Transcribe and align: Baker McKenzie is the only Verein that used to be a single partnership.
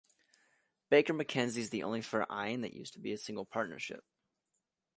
Baker 0.89 1.13
McKenzie 1.13 1.57
is 1.57 1.69
the 1.69 1.83
only 1.83 2.01
Verein 2.01 2.61
that 2.61 2.73
used 2.73 2.93
to 2.93 2.99
be 2.99 3.13
a 3.13 3.19
single 3.19 3.45
partnership. 3.45 4.03